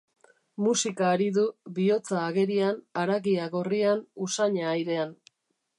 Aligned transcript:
Musika 0.67 1.05
ari 1.17 1.27
du, 1.35 1.43
bihotza 1.75 2.23
agerian, 2.31 2.81
haragia 3.03 3.47
gorrian, 3.59 4.05
usaina 4.29 4.71
airean. 4.75 5.17